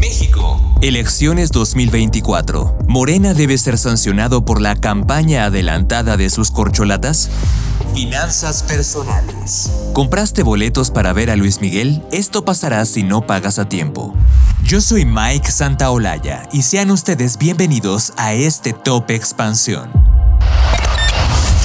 [0.00, 0.60] México.
[0.80, 2.78] Elecciones 2024.
[2.88, 7.28] ¿Morena debe ser sancionado por la campaña adelantada de sus corcholatas?
[7.94, 9.70] Finanzas personales.
[9.92, 12.02] ¿Compraste boletos para ver a Luis Miguel?
[12.12, 14.14] Esto pasará si no pagas a tiempo.
[14.64, 19.90] Yo soy Mike Santaolalla y sean ustedes bienvenidos a este Top Expansión.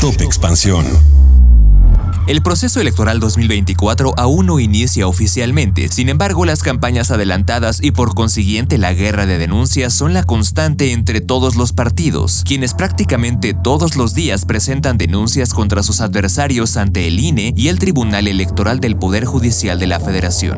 [0.01, 0.85] Top Expansión.
[2.27, 8.15] El proceso electoral 2024 aún no inicia oficialmente, sin embargo las campañas adelantadas y por
[8.15, 13.95] consiguiente la guerra de denuncias son la constante entre todos los partidos, quienes prácticamente todos
[13.95, 18.95] los días presentan denuncias contra sus adversarios ante el INE y el Tribunal Electoral del
[18.95, 20.57] Poder Judicial de la Federación.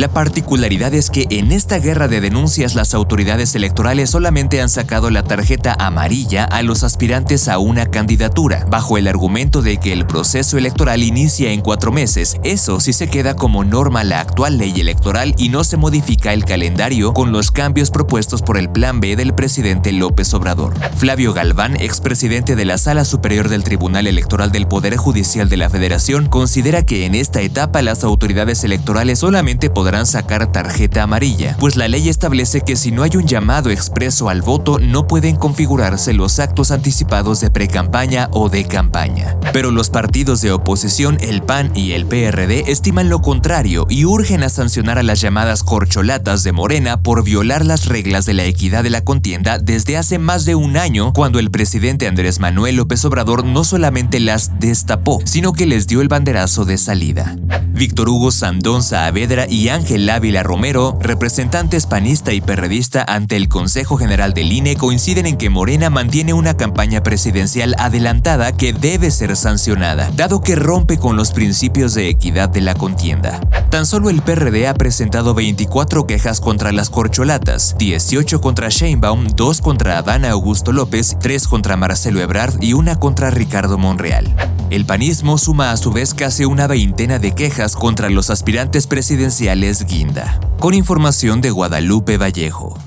[0.00, 5.10] La particularidad es que en esta guerra de denuncias las autoridades electorales solamente han sacado
[5.10, 10.06] la tarjeta amarilla a los aspirantes a una candidatura, bajo el argumento de que el
[10.06, 14.80] proceso electoral inicia en cuatro meses, eso sí se queda como norma la actual ley
[14.80, 19.16] electoral y no se modifica el calendario con los cambios propuestos por el Plan B
[19.16, 20.72] del presidente López Obrador.
[20.96, 25.68] Flavio Galván, expresidente de la Sala Superior del Tribunal Electoral del Poder Judicial de la
[25.68, 31.76] Federación, considera que en esta etapa las autoridades electorales solamente podrán sacar tarjeta amarilla, pues
[31.76, 36.12] la ley establece que si no hay un llamado expreso al voto no pueden configurarse
[36.12, 39.36] los actos anticipados de precampaña o de campaña.
[39.52, 44.42] Pero los partidos de oposición, el PAN y el PRD, estiman lo contrario y urgen
[44.42, 48.82] a sancionar a las llamadas corcholatas de Morena por violar las reglas de la equidad
[48.82, 53.04] de la contienda desde hace más de un año, cuando el presidente Andrés Manuel López
[53.04, 57.36] Obrador no solamente las destapó, sino que les dio el banderazo de salida.
[57.80, 63.96] Víctor Hugo Sandón Saavedra y Ángel Ávila Romero, representantes panista y perredista ante el Consejo
[63.96, 69.34] General del INE, coinciden en que Morena mantiene una campaña presidencial adelantada que debe ser
[69.34, 73.40] sancionada, dado que rompe con los principios de equidad de la contienda.
[73.70, 79.60] Tan solo el PRD ha presentado 24 quejas contra las corcholatas, 18 contra Sheinbaum, 2
[79.62, 84.59] contra Adana Augusto López, 3 contra Marcelo Ebrard y una contra Ricardo Monreal.
[84.70, 89.84] El panismo suma a su vez casi una veintena de quejas contra los aspirantes presidenciales
[89.84, 90.38] Guinda.
[90.60, 92.78] Con información de Guadalupe Vallejo.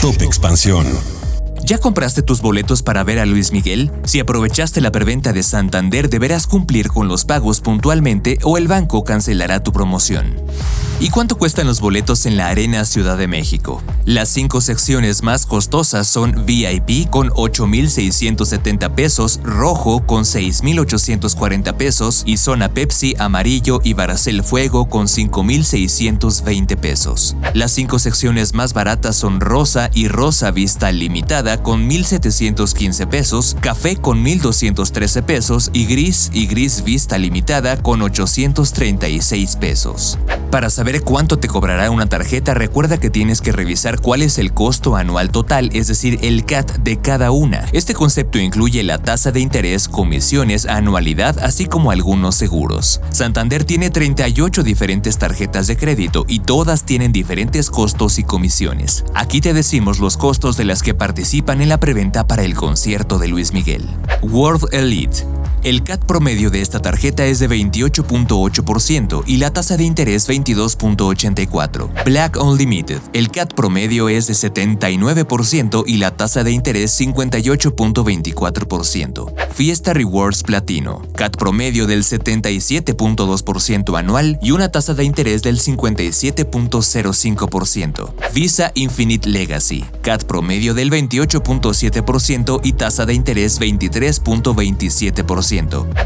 [0.00, 0.86] Top Expansión.
[1.62, 3.92] ¿Ya compraste tus boletos para ver a Luis Miguel?
[4.04, 9.04] Si aprovechaste la preventa de Santander deberás cumplir con los pagos puntualmente o el banco
[9.04, 10.36] cancelará tu promoción.
[10.98, 13.82] ¿Y cuánto cuestan los boletos en la Arena Ciudad de México?
[14.06, 22.38] Las cinco secciones más costosas son VIP con 8.670 pesos, Rojo con 6.840 pesos y
[22.38, 27.36] Zona Pepsi, Amarillo y Baracel Fuego con 5.620 pesos.
[27.52, 33.96] Las cinco secciones más baratas son Rosa y Rosa Vista Limitada con 1.715 pesos, Café
[33.96, 40.18] con 1.213 pesos y Gris y Gris Vista Limitada con 836 pesos.
[40.56, 44.54] Para saber cuánto te cobrará una tarjeta, recuerda que tienes que revisar cuál es el
[44.54, 47.66] costo anual total, es decir, el CAT de cada una.
[47.72, 53.02] Este concepto incluye la tasa de interés, comisiones, anualidad, así como algunos seguros.
[53.10, 59.04] Santander tiene 38 diferentes tarjetas de crédito y todas tienen diferentes costos y comisiones.
[59.14, 63.18] Aquí te decimos los costos de las que participan en la preventa para el concierto
[63.18, 63.86] de Luis Miguel.
[64.22, 65.26] World Elite
[65.62, 72.04] el CAT promedio de esta tarjeta es de 28.8% y la tasa de interés 22.84.
[72.04, 73.00] Black Unlimited.
[73.12, 79.32] El CAT promedio es de 79% y la tasa de interés 58.24%.
[79.52, 81.02] Fiesta Rewards Platino.
[81.14, 88.14] CAT promedio del 77.2% anual y una tasa de interés del 57.05%.
[88.34, 89.84] Visa Infinite Legacy.
[90.02, 95.55] CAT promedio del 28.7% y tasa de interés 23.27%.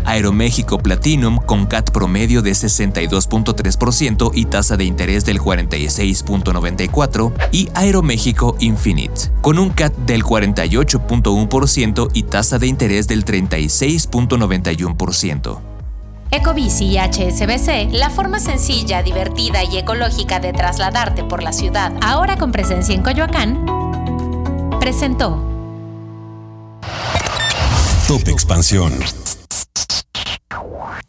[0.05, 8.55] Aeroméxico Platinum con CAT promedio de 62.3% y tasa de interés del 46.94% y Aeroméxico
[8.61, 15.59] Infinite con un CAT del 48.1% y tasa de interés del 36.91%.
[16.33, 22.37] Ecobici y HSBC, la forma sencilla, divertida y ecológica de trasladarte por la ciudad, ahora
[22.37, 23.67] con presencia en Coyoacán,
[24.79, 25.51] presentó
[28.11, 29.20] Top Expansión.